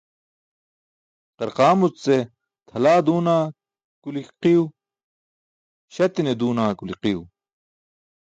Qarqaamuc 1.37 1.93
ce 2.03 2.15
tʰalaa 2.67 2.99
duuna 3.05 3.35
kuli 4.01 4.21
qiiw, 4.41 4.63
śati̇ne 5.95 6.31
duuna 6.39 6.63
kuli 6.79 6.93
qiiw. 7.03 7.21